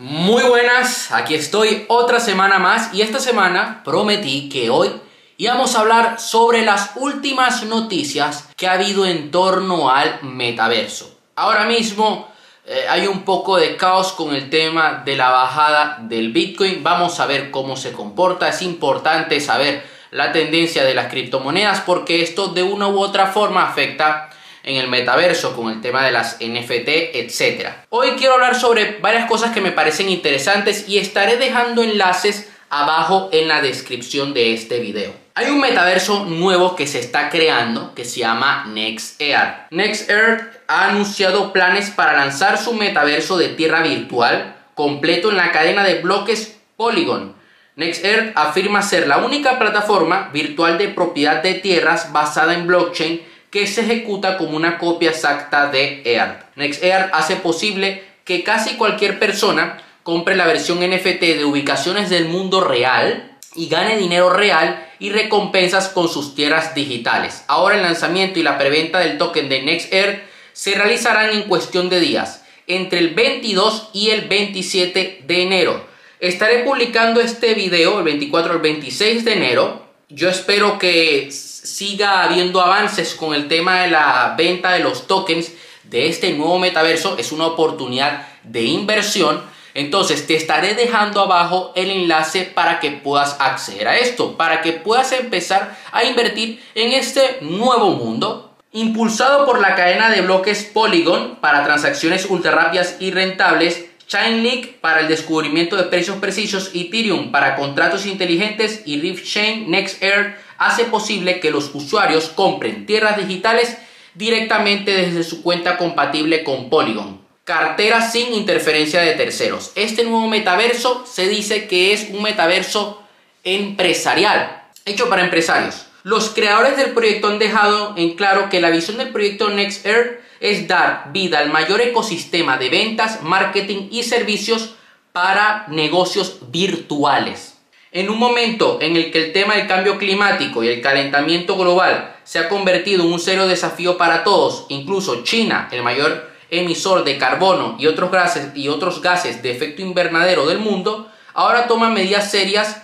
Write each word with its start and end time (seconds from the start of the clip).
Muy 0.00 0.44
buenas, 0.44 1.10
aquí 1.10 1.34
estoy 1.34 1.84
otra 1.88 2.20
semana 2.20 2.60
más 2.60 2.94
y 2.94 3.02
esta 3.02 3.18
semana 3.18 3.82
prometí 3.84 4.48
que 4.48 4.70
hoy 4.70 4.92
íbamos 5.38 5.74
a 5.74 5.80
hablar 5.80 6.20
sobre 6.20 6.64
las 6.64 6.92
últimas 6.94 7.64
noticias 7.64 8.48
que 8.56 8.68
ha 8.68 8.74
habido 8.74 9.04
en 9.06 9.32
torno 9.32 9.90
al 9.90 10.22
metaverso. 10.22 11.18
Ahora 11.34 11.64
mismo 11.64 12.28
eh, 12.64 12.86
hay 12.88 13.08
un 13.08 13.24
poco 13.24 13.56
de 13.56 13.76
caos 13.76 14.12
con 14.12 14.36
el 14.36 14.48
tema 14.50 15.02
de 15.04 15.16
la 15.16 15.30
bajada 15.30 15.98
del 16.02 16.30
Bitcoin, 16.30 16.84
vamos 16.84 17.18
a 17.18 17.26
ver 17.26 17.50
cómo 17.50 17.76
se 17.76 17.90
comporta, 17.90 18.50
es 18.50 18.62
importante 18.62 19.40
saber 19.40 19.84
la 20.12 20.30
tendencia 20.30 20.84
de 20.84 20.94
las 20.94 21.10
criptomonedas 21.10 21.80
porque 21.80 22.22
esto 22.22 22.46
de 22.46 22.62
una 22.62 22.86
u 22.86 23.00
otra 23.00 23.26
forma 23.26 23.68
afecta 23.68 24.30
en 24.62 24.76
el 24.76 24.88
metaverso 24.88 25.54
con 25.54 25.72
el 25.72 25.80
tema 25.80 26.04
de 26.04 26.12
las 26.12 26.36
NFT, 26.40 26.88
etc. 27.14 27.68
Hoy 27.90 28.10
quiero 28.12 28.34
hablar 28.34 28.54
sobre 28.54 28.98
varias 29.00 29.28
cosas 29.28 29.52
que 29.52 29.60
me 29.60 29.72
parecen 29.72 30.08
interesantes 30.08 30.88
y 30.88 30.98
estaré 30.98 31.36
dejando 31.36 31.82
enlaces 31.82 32.48
abajo 32.70 33.30
en 33.32 33.48
la 33.48 33.60
descripción 33.60 34.34
de 34.34 34.54
este 34.54 34.80
video. 34.80 35.12
Hay 35.34 35.50
un 35.50 35.60
metaverso 35.60 36.24
nuevo 36.24 36.74
que 36.74 36.86
se 36.86 36.98
está 36.98 37.30
creando 37.30 37.94
que 37.94 38.04
se 38.04 38.20
llama 38.20 38.64
NextEarth. 38.68 39.70
NextEarth 39.70 40.62
ha 40.66 40.88
anunciado 40.88 41.52
planes 41.52 41.90
para 41.90 42.14
lanzar 42.14 42.58
su 42.58 42.74
metaverso 42.74 43.38
de 43.38 43.48
tierra 43.50 43.82
virtual 43.82 44.56
completo 44.74 45.30
en 45.30 45.36
la 45.36 45.52
cadena 45.52 45.84
de 45.84 46.00
bloques 46.00 46.58
Polygon. 46.76 47.34
NextEarth 47.76 48.32
afirma 48.36 48.82
ser 48.82 49.06
la 49.06 49.18
única 49.18 49.58
plataforma 49.58 50.30
virtual 50.32 50.76
de 50.76 50.88
propiedad 50.88 51.42
de 51.42 51.54
tierras 51.54 52.12
basada 52.12 52.54
en 52.54 52.66
blockchain 52.66 53.22
que 53.50 53.66
se 53.66 53.82
ejecuta 53.82 54.36
como 54.36 54.56
una 54.56 54.78
copia 54.78 55.10
exacta 55.10 55.70
de 55.70 56.02
EART. 56.04 56.42
NextEarth 56.56 57.10
hace 57.14 57.36
posible 57.36 58.04
que 58.24 58.44
casi 58.44 58.74
cualquier 58.74 59.18
persona 59.18 59.82
compre 60.02 60.36
la 60.36 60.46
versión 60.46 60.78
NFT 60.80 61.20
de 61.20 61.44
ubicaciones 61.44 62.10
del 62.10 62.26
mundo 62.26 62.60
real 62.60 63.36
y 63.54 63.68
gane 63.68 63.96
dinero 63.96 64.30
real 64.30 64.86
y 64.98 65.10
recompensas 65.10 65.88
con 65.88 66.08
sus 66.08 66.34
tierras 66.34 66.74
digitales. 66.74 67.44
Ahora 67.46 67.76
el 67.76 67.82
lanzamiento 67.82 68.38
y 68.38 68.42
la 68.42 68.58
preventa 68.58 68.98
del 68.98 69.18
token 69.18 69.48
de 69.48 69.62
NextEarth 69.62 70.22
se 70.52 70.74
realizarán 70.74 71.30
en 71.30 71.42
cuestión 71.42 71.88
de 71.88 72.00
días, 72.00 72.44
entre 72.66 72.98
el 72.98 73.14
22 73.14 73.90
y 73.92 74.10
el 74.10 74.22
27 74.22 75.22
de 75.26 75.42
enero. 75.42 75.86
Estaré 76.20 76.64
publicando 76.64 77.20
este 77.20 77.54
video 77.54 77.98
el 77.98 78.04
24 78.04 78.54
al 78.54 78.58
26 78.58 79.24
de 79.24 79.32
enero. 79.32 79.86
Yo 80.08 80.28
espero 80.28 80.78
que 80.78 81.30
siga 81.68 82.22
habiendo 82.22 82.60
avances 82.60 83.14
con 83.14 83.34
el 83.34 83.46
tema 83.46 83.82
de 83.82 83.90
la 83.90 84.34
venta 84.36 84.72
de 84.72 84.80
los 84.80 85.06
tokens 85.06 85.52
de 85.84 86.08
este 86.08 86.32
nuevo 86.32 86.58
metaverso. 86.58 87.16
Es 87.18 87.32
una 87.32 87.46
oportunidad 87.46 88.26
de 88.42 88.62
inversión. 88.62 89.42
Entonces 89.74 90.26
te 90.26 90.34
estaré 90.34 90.74
dejando 90.74 91.20
abajo 91.20 91.72
el 91.76 91.90
enlace 91.90 92.42
para 92.42 92.80
que 92.80 92.90
puedas 92.90 93.36
acceder 93.38 93.86
a 93.86 93.98
esto, 93.98 94.36
para 94.36 94.62
que 94.62 94.72
puedas 94.72 95.12
empezar 95.12 95.78
a 95.92 96.04
invertir 96.04 96.62
en 96.74 96.92
este 96.92 97.38
nuevo 97.42 97.90
mundo. 97.90 98.56
Impulsado 98.72 99.46
por 99.46 99.60
la 99.60 99.74
cadena 99.74 100.10
de 100.10 100.22
bloques 100.22 100.64
Polygon 100.64 101.36
para 101.36 101.64
transacciones 101.64 102.26
ultra 102.28 102.50
rápidas 102.50 102.96
y 102.98 103.10
rentables, 103.12 103.86
Chainlink 104.06 104.76
para 104.80 105.00
el 105.00 105.08
descubrimiento 105.08 105.76
de 105.76 105.84
precios 105.84 106.16
precisos, 106.16 106.70
Ethereum 106.74 107.30
para 107.30 107.56
contratos 107.56 108.06
inteligentes 108.06 108.82
y 108.84 109.14
Chain 109.22 109.70
NextEarth 109.70 110.47
hace 110.58 110.84
posible 110.84 111.40
que 111.40 111.50
los 111.50 111.74
usuarios 111.74 112.28
compren 112.28 112.84
tierras 112.84 113.16
digitales 113.16 113.78
directamente 114.14 114.92
desde 114.92 115.22
su 115.22 115.42
cuenta 115.42 115.78
compatible 115.78 116.44
con 116.44 116.68
Polygon. 116.68 117.20
Cartera 117.44 118.02
sin 118.02 118.34
interferencia 118.34 119.00
de 119.00 119.14
terceros. 119.14 119.72
Este 119.74 120.04
nuevo 120.04 120.28
metaverso 120.28 121.06
se 121.06 121.28
dice 121.28 121.66
que 121.66 121.94
es 121.94 122.08
un 122.10 122.22
metaverso 122.22 123.02
empresarial, 123.44 124.64
hecho 124.84 125.08
para 125.08 125.24
empresarios. 125.24 125.86
Los 126.02 126.30
creadores 126.30 126.76
del 126.76 126.90
proyecto 126.90 127.28
han 127.28 127.38
dejado 127.38 127.94
en 127.96 128.16
claro 128.16 128.50
que 128.50 128.60
la 128.60 128.70
visión 128.70 128.98
del 128.98 129.10
proyecto 129.10 129.48
NextEarth 129.48 130.20
es 130.40 130.68
dar 130.68 131.10
vida 131.12 131.38
al 131.38 131.50
mayor 131.50 131.80
ecosistema 131.80 132.58
de 132.58 132.68
ventas, 132.68 133.22
marketing 133.22 133.88
y 133.90 134.02
servicios 134.02 134.74
para 135.12 135.66
negocios 135.68 136.38
virtuales. 136.50 137.57
En 137.98 138.10
un 138.10 138.18
momento 138.20 138.78
en 138.80 138.94
el 138.94 139.10
que 139.10 139.24
el 139.24 139.32
tema 139.32 139.56
del 139.56 139.66
cambio 139.66 139.98
climático 139.98 140.62
y 140.62 140.68
el 140.68 140.80
calentamiento 140.80 141.56
global 141.56 142.14
se 142.22 142.38
ha 142.38 142.48
convertido 142.48 143.02
en 143.02 143.12
un 143.12 143.18
serio 143.18 143.48
desafío 143.48 143.98
para 143.98 144.22
todos, 144.22 144.66
incluso 144.68 145.24
China, 145.24 145.68
el 145.72 145.82
mayor 145.82 146.30
emisor 146.48 147.02
de 147.02 147.18
carbono 147.18 147.74
y 147.76 147.88
otros 147.88 148.12
gases, 148.12 148.54
y 148.54 148.68
otros 148.68 149.02
gases 149.02 149.42
de 149.42 149.50
efecto 149.50 149.82
invernadero 149.82 150.46
del 150.46 150.60
mundo, 150.60 151.10
ahora 151.34 151.66
toma 151.66 151.88
medidas 151.88 152.30
serias 152.30 152.82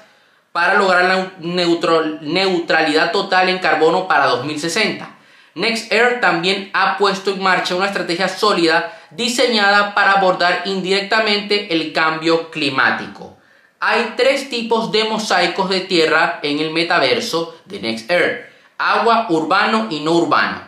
para 0.50 0.74
lograr 0.74 1.04
la 1.04 1.32
neutralidad 1.38 3.12
total 3.12 3.50
en 3.50 3.60
carbono 3.60 4.08
para 4.08 4.26
2060. 4.26 5.16
NextAir 5.54 6.20
también 6.20 6.70
ha 6.72 6.98
puesto 6.98 7.30
en 7.30 7.40
marcha 7.40 7.76
una 7.76 7.86
estrategia 7.86 8.28
sólida 8.28 9.00
diseñada 9.12 9.94
para 9.94 10.14
abordar 10.14 10.62
indirectamente 10.64 11.72
el 11.72 11.92
cambio 11.92 12.50
climático 12.50 13.33
hay 13.86 14.14
tres 14.16 14.48
tipos 14.48 14.92
de 14.92 15.04
mosaicos 15.04 15.68
de 15.68 15.80
tierra 15.80 16.40
en 16.42 16.58
el 16.58 16.70
metaverso 16.70 17.54
de 17.66 17.80
NextEarth, 17.80 18.46
agua, 18.78 19.26
urbano 19.28 19.88
y 19.90 20.00
no 20.00 20.12
urbano. 20.12 20.62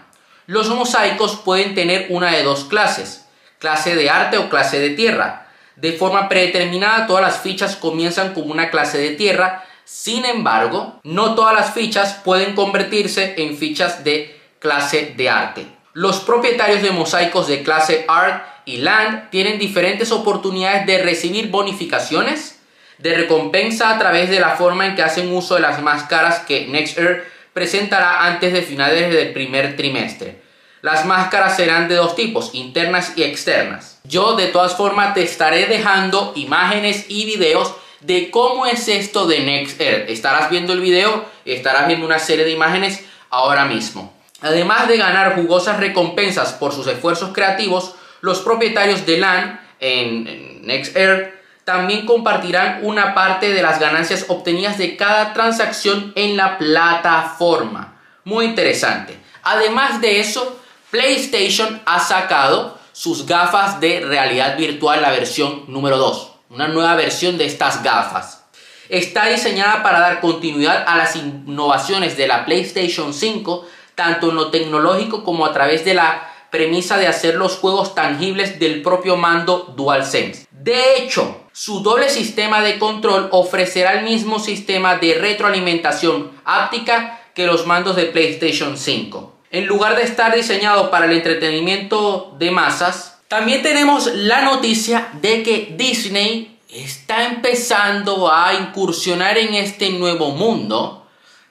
Los 0.47 0.69
mosaicos 0.69 1.37
pueden 1.37 1.75
tener 1.75 2.09
una 2.11 2.31
de 2.33 2.43
dos 2.43 2.65
clases, 2.65 3.25
clase 3.59 3.97
de 3.97 4.11
arte 4.11 4.37
o 4.37 4.51
clase 4.51 4.81
de 4.81 4.91
tierra. 4.91 5.49
De 5.77 5.93
forma 5.93 6.29
predeterminada 6.29 7.07
todas 7.07 7.23
las 7.23 7.41
fichas 7.41 7.77
comienzan 7.77 8.35
como 8.35 8.53
una 8.53 8.69
clase 8.69 8.99
de 8.99 9.11
tierra, 9.11 9.65
sin 9.87 10.27
embargo, 10.27 11.01
no 11.03 11.35
todas 11.35 11.55
las 11.55 11.73
fichas 11.73 12.21
pueden 12.23 12.55
convertirse 12.55 13.35
en 13.39 13.57
fichas 13.57 14.05
de 14.05 14.39
clase 14.59 15.15
de 15.17 15.31
arte. 15.31 15.67
Los 15.95 16.21
propietarios 16.21 16.83
de 16.83 16.91
mosaicos 16.91 17.49
de 17.49 17.63
clase 17.63 18.05
Art 18.09 18.45
y 18.67 18.77
Land 18.79 19.31
tienen 19.31 19.59
diferentes 19.59 20.13
oportunidades 20.13 20.85
de 20.85 20.99
recibir 20.99 21.49
bonificaciones 21.51 22.56
de 22.99 23.15
recompensa 23.15 23.91
a 23.91 23.99
través 23.99 24.31
de 24.31 24.41
la 24.41 24.57
forma 24.57 24.87
en 24.87 24.97
que 24.97 25.03
hacen 25.03 25.33
uso 25.33 25.55
de 25.55 25.61
las 25.61 25.83
máscaras 25.83 26.41
que 26.41 26.67
NextEarth 26.67 27.25
presentará 27.53 28.25
antes 28.27 28.53
de 28.53 28.63
finales 28.63 29.13
del 29.13 29.33
primer 29.33 29.77
trimestre. 29.77 30.43
Las 30.83 31.05
máscaras 31.05 31.57
serán 31.57 31.89
de 31.89 31.97
dos 31.97 32.15
tipos, 32.15 32.51
internas 32.55 33.15
y 33.17 33.23
externas. 33.23 34.01
Yo 34.05 34.37
de 34.37 34.47
todas 34.47 34.77
formas 34.77 35.15
te 35.15 35.23
estaré 35.23 35.67
dejando 35.67 36.33
imágenes 36.37 37.07
y 37.09 37.25
videos 37.25 37.75
de 38.01 38.31
cómo 38.31 38.67
es 38.67 38.87
esto 38.89 39.27
de 39.27 39.41
NextEarth. 39.41 40.09
Estarás 40.11 40.51
viendo 40.51 40.73
el 40.73 40.81
video 40.81 41.25
estarás 41.45 41.87
viendo 41.87 42.07
una 42.07 42.19
serie 42.19 42.45
de 42.45 42.53
imágenes 42.53 43.05
ahora 43.31 43.65
mismo. 43.65 44.13
Además 44.41 44.89
de 44.89 44.99
ganar 44.99 45.35
jugosas 45.35 45.79
recompensas 45.81 46.53
por 46.53 46.73
sus 46.73 46.87
esfuerzos 46.87 47.33
creativos, 47.33 47.95
los 48.21 48.41
propietarios 48.41 49.07
de 49.07 49.19
LAN 49.19 49.61
en, 49.81 50.67
NextEarth 50.67 51.35
también 51.67 52.07
compartirán 52.07 52.79
una 52.83 53.13
parte 53.13 53.53
de 53.53 53.61
las 53.61 53.81
ganancias 53.81 54.27
obtenidas 54.29 54.79
de 54.79 54.97
cada 54.97 55.33
transacción 55.33 56.13
en 56.15 56.37
la 56.37 56.59
plataforma. 56.59 58.01
Muy 58.23 58.45
interesante. 58.45 59.19
Además 59.43 60.01
de 60.01 60.21
eso, 60.21 60.61
PlayStation 60.93 61.83
ha 61.85 61.99
sacado 61.99 62.79
sus 62.93 63.27
gafas 63.27 63.81
de 63.81 63.99
realidad 63.99 64.57
virtual, 64.57 65.03
la 65.03 65.11
versión 65.11 65.65
número 65.67 65.99
2. 65.99 66.35
Una 66.51 66.69
nueva 66.69 66.95
versión 66.95 67.37
de 67.37 67.47
estas 67.47 67.83
gafas. 67.83 68.45
Está 68.89 69.27
diseñada 69.27 69.83
para 69.83 69.99
dar 69.99 70.21
continuidad 70.21 70.85
a 70.87 70.97
las 70.97 71.17
innovaciones 71.17 72.17
de 72.17 72.29
la 72.29 72.45
PlayStation 72.45 73.13
5, 73.13 73.67
tanto 73.97 74.31
en 74.31 74.37
lo 74.37 74.53
tecnológico 74.53 75.25
como 75.25 75.45
a 75.45 75.53
través 75.53 75.85
de 75.85 75.95
la 75.95 76.33
premisa 76.53 76.97
de 76.97 77.09
hacer 77.09 77.35
los 77.35 77.57
juegos 77.57 77.97
tangibles 77.97 78.61
del 78.61 78.83
propio 78.83 79.17
mando 79.17 79.75
DualSense. 79.77 80.46
De 80.67 80.97
hecho, 80.97 81.43
su 81.53 81.81
doble 81.81 82.11
sistema 82.11 82.61
de 82.61 82.81
control 82.81 83.29
ofrecerá 83.31 84.01
el 84.01 84.05
mismo 84.05 84.41
sistema 84.41 84.97
de 84.97 85.15
retroalimentación 85.15 86.33
áptica 86.45 87.21
que 87.37 87.47
los 87.47 87.69
mandos 87.69 87.95
de 87.95 88.07
PlayStation 88.07 88.77
5. 88.77 89.33
En 89.53 89.67
lugar 89.67 89.95
de 89.95 90.03
estar 90.03 90.35
diseñado 90.35 90.91
para 90.91 91.07
el 91.07 91.13
entretenimiento 91.13 92.35
de 92.41 92.51
masas, 92.51 93.21
también 93.29 93.63
tenemos 93.63 94.07
la 94.13 94.43
noticia 94.43 95.09
de 95.23 95.45
que 95.45 95.73
Disney 95.79 96.59
está 96.69 97.27
empezando 97.27 98.29
a 98.33 98.53
incursionar 98.55 99.39
en 99.39 99.55
este 99.55 99.91
nuevo 99.91 100.33
mundo, 100.33 101.07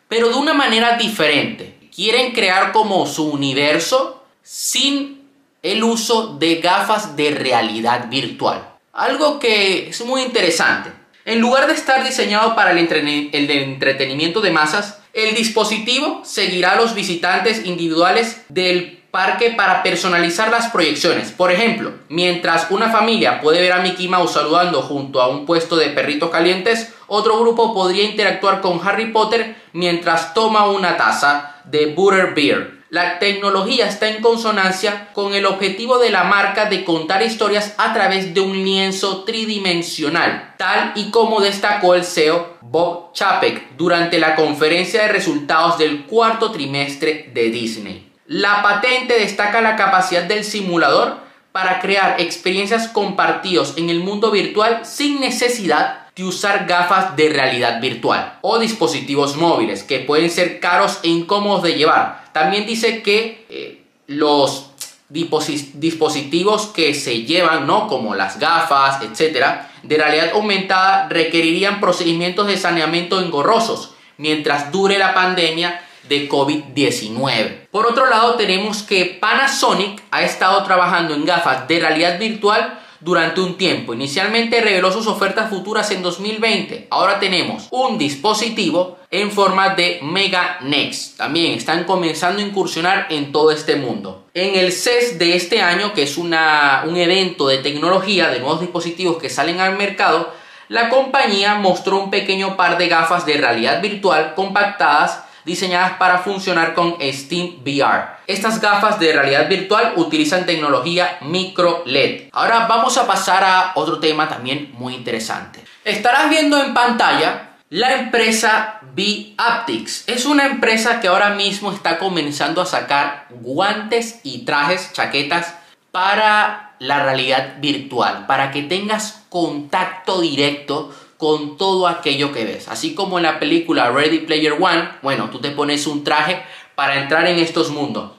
pero 0.10 0.28
de 0.28 0.36
una 0.36 0.54
manera 0.54 0.98
diferente. 0.98 1.88
Quieren 1.96 2.34
crear 2.34 2.74
como 2.74 3.08
su 3.08 3.32
universo 3.32 4.26
sin 4.44 5.22
el 5.64 5.86
uso 5.86 6.36
de 6.38 6.56
gafas 6.56 7.16
de 7.16 7.32
realidad 7.32 8.10
virtual. 8.10 8.75
Algo 8.96 9.40
que 9.40 9.90
es 9.90 10.06
muy 10.06 10.22
interesante. 10.22 10.90
En 11.26 11.42
lugar 11.42 11.68
de 11.68 11.74
estar 11.74 12.02
diseñado 12.06 12.56
para 12.56 12.72
el, 12.72 12.78
entretenimiento 12.78 14.40
de 14.40 14.52
masas, 14.52 15.02
el 15.12 15.36
dispositivo 15.36 16.22
seguirá 16.24 16.72
a 16.72 16.76
los 16.78 16.96
visitantes 16.96 17.66
individuales 17.66 18.46
del 18.48 19.04
parque 19.12 19.50
para 19.50 19.84
personalizar 19.84 20.50
las 20.50 20.72
proyecciones. 20.72 21.34
Por 21.34 21.52
ejemplo, 21.52 21.92
mientras 22.08 22.68
una 22.70 22.90
familia 22.90 23.42
puede 23.42 23.60
ver 23.60 23.74
a 23.74 23.82
Mickey 23.82 24.08
Mouse 24.08 24.32
saludando 24.32 24.82
junto 24.82 25.22
a 25.22 25.28
un 25.28 25.46
puesto 25.46 25.76
de 25.76 25.90
perritos 25.90 26.30
calientes, 26.30 26.94
otro 27.08 27.38
grupo 27.42 27.74
podría 27.74 28.06
interactuar 28.06 28.62
con 28.62 28.80
Harry 28.88 29.12
Potter 29.12 29.58
mientras 29.74 30.34
toma 30.34 30.68
una 30.68 30.96
taza 30.96 31.58
de 31.66 31.88
Butterbeer. 31.88 32.75
La 32.96 33.20
tecnología 33.20 33.90
está 33.90 34.08
en 34.08 34.22
consonancia 34.22 35.10
con 35.12 35.34
el 35.34 35.46
objetivo 35.46 35.98
de 35.98 36.12
la 36.12 36.24
marca 36.24 36.70
de 36.70 36.86
contar 36.86 37.22
historias 37.24 37.76
a 37.78 37.94
través 37.94 38.34
de 38.34 38.40
un 38.40 38.64
lienzo 38.64 39.26
tridimensional, 39.26 40.54
tal 40.58 40.94
y 40.96 41.12
como 41.12 41.42
destacó 41.42 41.94
el 41.94 42.06
CEO 42.06 42.56
Bob 42.62 43.12
Chapek 43.12 43.76
durante 43.76 44.18
la 44.18 44.36
conferencia 44.36 45.02
de 45.02 45.08
resultados 45.10 45.78
del 45.78 46.06
cuarto 46.06 46.54
trimestre 46.54 47.32
de 47.34 47.50
Disney. 47.50 48.14
La 48.28 48.64
patente 48.64 49.20
destaca 49.20 49.60
la 49.60 49.76
capacidad 49.76 50.24
del 50.24 50.46
simulador 50.46 51.18
para 51.52 51.82
crear 51.82 52.22
experiencias 52.22 52.88
compartidas 52.88 53.74
en 53.76 53.90
el 53.90 54.00
mundo 54.00 54.32
virtual 54.32 54.86
sin 54.86 55.20
necesidad 55.20 56.05
de 56.16 56.24
usar 56.24 56.66
gafas 56.66 57.16
de 57.16 57.30
realidad 57.30 57.82
virtual 57.82 58.40
o 58.42 58.58
dispositivos 58.58 59.36
móviles 59.36 59.84
que 59.84 60.00
pueden 60.00 60.30
ser 60.30 60.60
caros 60.60 61.00
e 61.04 61.10
incómodos 61.10 61.64
de 61.64 61.74
llevar. 61.74 62.26
También 62.32 62.66
dice 62.66 63.04
que 63.04 63.46
eh, 63.50 63.84
los 64.08 64.72
dispositivos 65.10 66.68
que 66.68 66.94
se 66.94 67.24
llevan, 67.24 67.68
¿no? 67.68 67.88
como 67.88 68.16
las 68.16 68.40
gafas, 68.40 69.04
etcétera, 69.04 69.72
de 69.84 69.98
realidad 69.98 70.32
aumentada 70.34 71.08
requerirían 71.10 71.80
procedimientos 71.80 72.48
de 72.48 72.58
saneamiento 72.58 73.20
engorrosos 73.22 73.92
mientras 74.18 74.72
dure 74.72 74.98
la 74.98 75.14
pandemia 75.14 75.82
de 76.08 76.30
COVID-19. 76.30 77.68
Por 77.72 77.86
otro 77.86 78.10
lado, 78.10 78.36
tenemos 78.36 78.84
que 78.84 79.06
Panasonic 79.06 80.02
ha 80.12 80.24
estado 80.24 80.64
trabajando 80.64 81.14
en 81.14 81.26
gafas 81.26 81.68
de 81.68 81.80
realidad 81.80 82.18
virtual 82.20 82.80
durante 83.00 83.42
un 83.42 83.58
tiempo. 83.58 83.94
Inicialmente 83.94 84.62
reveló 84.62 84.92
sus 84.92 85.08
ofertas 85.08 85.50
futuras 85.50 85.90
en 85.92 86.02
2020. 86.02 86.88
Ahora 86.90 87.20
tenemos 87.20 87.68
un 87.72 87.98
dispositivo 87.98 88.98
en 89.12 89.32
forma 89.32 89.76
de 89.76 90.00
Mega 90.02 90.60
Next. 90.62 91.18
También 91.18 91.54
están 91.54 91.84
comenzando 91.84 92.42
a 92.42 92.46
incursionar 92.46 93.08
en 93.10 93.32
todo 93.32 93.52
este 93.52 93.76
mundo. 93.76 94.26
En 94.34 94.56
el 94.56 94.72
CES 94.72 95.20
de 95.20 95.36
este 95.36 95.62
año, 95.62 95.94
que 95.94 96.04
es 96.04 96.18
una, 96.18 96.84
un 96.88 96.98
evento 96.98 97.48
de 97.48 97.60
tecnología 97.60 98.30
de 98.30 98.40
nuevos 98.40 98.62
dispositivos 98.62 99.18
que 99.18 99.30
salen 99.30 99.60
al 99.60 99.78
mercado, 99.78 100.34
la 100.68 100.90
compañía 100.90 101.56
mostró 101.56 102.00
un 102.02 102.10
pequeño 102.10 102.58
par 102.58 102.78
de 102.78 102.88
gafas 102.88 103.26
de 103.26 103.38
realidad 103.38 103.82
virtual 103.82 104.34
compactadas 104.36 105.25
diseñadas 105.46 105.94
para 105.94 106.20
funcionar 106.20 106.74
con 106.74 106.98
Steam 107.02 107.62
VR. 107.64 108.16
Estas 108.28 108.60
gafas 108.60 109.00
de 109.00 109.14
realidad 109.14 109.48
virtual 109.48 109.94
utilizan 109.96 110.46
tecnología 110.46 111.18
micro 111.22 111.84
LED. 111.86 112.30
Ahora 112.32 112.66
vamos 112.68 112.98
a 112.98 113.06
pasar 113.06 113.44
a 113.44 113.72
otro 113.76 114.00
tema 114.00 114.28
también 114.28 114.72
muy 114.74 114.96
interesante. 114.96 115.64
Estarás 115.84 116.30
viendo 116.30 116.62
en 116.62 116.74
pantalla 116.74 117.52
la 117.70 117.94
empresa 117.94 118.80
B-Aptics. 118.94 120.06
Es 120.08 120.26
una 120.26 120.46
empresa 120.46 121.00
que 121.00 121.08
ahora 121.08 121.32
mismo 121.32 121.72
está 121.72 121.98
comenzando 121.98 122.62
a 122.62 122.66
sacar 122.66 123.28
guantes 123.30 124.20
y 124.24 124.46
trajes, 124.46 124.94
chaquetas 124.94 125.56
para 125.92 126.74
la 126.80 127.04
realidad 127.04 127.56
virtual, 127.60 128.26
para 128.28 128.52
que 128.52 128.64
tengas 128.64 129.24
contacto 129.30 130.22
directo 130.22 130.94
con 131.18 131.58
todo 131.58 131.88
aquello 131.88 132.32
que 132.32 132.46
ves. 132.46 132.68
Así 132.68 132.94
como 132.94 133.18
en 133.18 133.24
la 133.24 133.40
película 133.40 133.92
Ready 133.92 134.20
Player 134.20 134.54
One, 134.54 134.90
bueno, 135.02 135.30
tú 135.30 135.40
te 135.40 135.52
pones 135.52 135.88
un 135.88 136.04
traje 136.04 136.42
para 136.76 137.02
entrar 137.02 137.28
en 137.28 137.40
estos 137.40 137.70
mundos. 137.70 138.12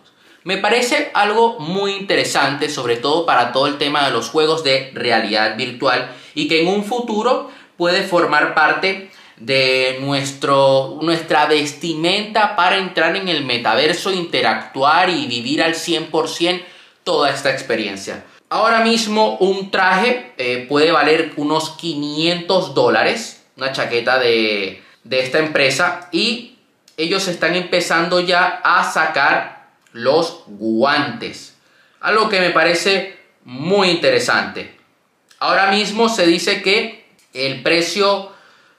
Me 0.45 0.59
parece 0.59 1.11
algo 1.13 1.59
muy 1.59 1.95
interesante, 1.95 2.69
sobre 2.69 2.97
todo 2.97 3.27
para 3.27 3.53
todo 3.53 3.67
el 3.67 3.79
tema 3.79 4.07
de 4.07 4.13
los 4.13 4.31
juegos 4.31 4.63
de 4.63 4.93
realidad 4.95 5.57
virtual 5.57 6.13
y 6.35 6.47
que 6.47 6.63
en 6.63 6.69
un 6.69 6.85
futuro 6.85 7.51
puede 7.77 8.03
formar 8.03 8.55
parte 8.55 9.11
de 9.37 9.99
nuestro, 10.01 10.99
nuestra 11.03 11.47
vestimenta 11.47 12.57
para 12.57 12.79
entrar 12.79 13.17
en 13.17 13.29
el 13.29 13.45
metaverso, 13.45 14.13
interactuar 14.13 15.11
y 15.11 15.27
vivir 15.27 15.63
al 15.63 15.75
100% 15.75 16.63
toda 17.05 17.31
esta 17.31 17.51
experiencia. 17.51 18.25
Ahora 18.49 18.81
mismo 18.81 19.37
un 19.39 19.71
traje 19.71 20.33
eh, 20.39 20.67
puede 20.69 20.93
valer 20.93 21.33
unos 21.37 21.71
500 21.71 22.75
dólares, 22.75 23.45
una 23.57 23.73
chaqueta 23.73 24.19
de, 24.19 24.83
de 25.03 25.21
esta 25.21 25.39
empresa 25.39 26.09
y 26.13 26.57
ellos 26.97 27.29
están 27.29 27.55
empezando 27.57 28.21
ya 28.21 28.61
a 28.63 28.91
sacar 28.91 29.71
los 29.93 30.45
guantes. 30.47 31.57
Algo 32.01 32.29
que 32.29 32.41
me 32.41 32.51
parece 32.51 33.19
muy 33.45 33.91
interesante. 33.91 34.77
Ahora 35.39 35.71
mismo 35.71 36.09
se 36.09 36.27
dice 36.27 36.63
que 36.63 37.07
el 37.33 37.63
precio 37.63 38.33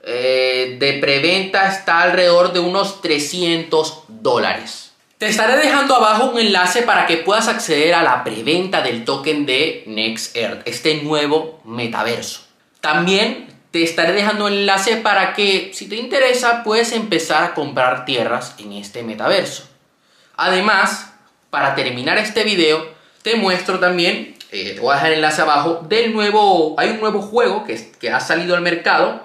eh, 0.04 0.78
de 0.80 0.94
preventa 0.94 1.68
está 1.68 2.02
alrededor 2.02 2.54
de 2.54 2.60
unos 2.60 3.02
300 3.02 4.06
dólares. 4.08 4.87
Te 5.18 5.25
estaré 5.28 5.58
dejando 5.58 5.96
abajo 5.96 6.30
un 6.30 6.40
enlace 6.40 6.84
para 6.84 7.08
que 7.08 7.18
puedas 7.18 7.48
acceder 7.48 7.96
a 7.96 8.04
la 8.04 8.24
preventa 8.24 8.84
del 8.84 9.04
token 9.04 9.48
de 9.48 9.84
NextEarth, 9.88 10.68
este 10.68 11.02
nuevo 11.02 11.60
metaverso. 11.66 12.42
También 12.81 13.48
te 13.72 13.81
estaré 13.81 14.14
dejando 14.14 14.46
un 14.46 14.54
enlace 14.54 14.98
para 14.98 15.34
que, 15.34 15.72
si 15.74 15.90
te 15.90 15.96
interesa, 15.96 16.62
puedes 16.64 16.92
empezar 16.92 17.44
a 17.44 17.54
comprar 17.56 18.06
tierras 18.06 18.54
en 18.60 18.74
este 18.74 19.02
metaverso. 19.02 19.68
Además, 20.36 21.12
para 21.50 21.74
terminar 21.74 22.20
este 22.20 22.44
video, 22.44 22.88
te 23.24 23.36
muestro 23.38 23.80
también, 23.80 24.36
eh, 24.52 24.74
te 24.75 24.80
voy 24.80 24.92
a 24.92 24.96
dejar 24.98 25.13
el 25.13 25.16
enlace 25.16 25.42
abajo, 25.42 25.84
del 25.90 26.13
nuevo, 26.13 26.75
hay 26.78 26.92
un 26.92 27.00
nuevo 27.00 27.24
juego 27.24 27.66
que, 27.66 27.92
que 28.00 28.12
ha 28.12 28.20
salido 28.20 28.56
al 28.56 28.62
mercado, 28.62 29.20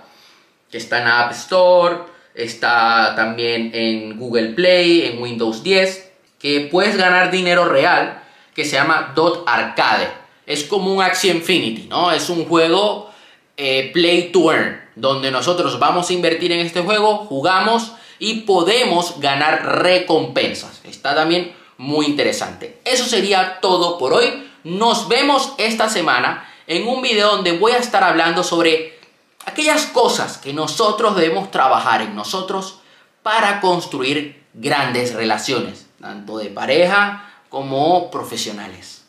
que 0.71 0.79
está 0.79 1.03
en 1.03 1.09
App 1.09 1.33
Store, 1.33 2.12
está 2.35 3.15
también 3.17 3.71
en 3.75 4.19
Google 4.19 4.51
Play, 4.51 5.03
en 5.07 5.23
Windows 5.23 5.63
10, 5.63 6.11
que 6.39 6.69
puedes 6.71 6.97
ganar 6.97 7.31
dinero 7.31 7.67
real, 7.67 8.23
que 8.55 8.65
se 8.65 8.77
llama 8.77 9.13
Dot 9.15 9.45
Arcade. 9.47 10.09
Es 10.47 10.65
como 10.65 10.93
un 10.93 11.03
Axie 11.03 11.31
Infinity, 11.31 11.89
¿no? 11.89 12.11
Es 12.13 12.29
un 12.29 12.45
juego 12.45 13.11
eh, 13.57 13.91
Play 13.93 14.33
to 14.33 14.53
Earn, 14.53 14.81
donde 14.97 15.31
nosotros 15.31 15.79
vamos 15.79 16.11
a 16.11 16.13
invertir 16.13 16.53
en 16.53 16.61
este 16.61 16.81
juego, 16.81 17.19
jugamos 17.19 17.93
y 18.19 18.41
podemos 18.41 19.21
ganar 19.21 19.83
recompensas. 19.83 20.81
Está 20.85 21.15
también 21.15 21.53
muy 21.79 22.07
interesante. 22.07 22.79
Eso 22.85 23.05
sería 23.05 23.59
todo 23.61 23.99
por 23.99 24.13
hoy. 24.13 24.49
Nos 24.65 25.09
vemos 25.09 25.55
esta 25.59 25.89
semana 25.89 26.49
en 26.67 26.87
un 26.87 27.03
video 27.03 27.33
donde 27.33 27.53
voy 27.53 27.73
a 27.73 27.79
estar 27.79 28.05
hablando 28.05 28.45
sobre 28.45 28.99
aquellas 29.47 29.87
cosas 29.87 30.39
que 30.39 30.53
nosotros 30.53 31.17
debemos 31.17 31.51
trabajar 31.51 32.03
en 32.03 32.15
nosotros 32.15 32.81
para 33.23 33.61
construir 33.61 34.45
grandes 34.55 35.15
relaciones, 35.15 35.87
tanto 36.01 36.39
de 36.39 36.51
pareja 36.51 37.31
como 37.49 38.11
profesionales. 38.11 39.05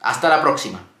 Hasta 0.00 0.28
la 0.28 0.40
próxima. 0.40 0.88